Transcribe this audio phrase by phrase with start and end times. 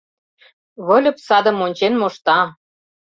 [0.87, 2.39] Выльып садым ончен мошта.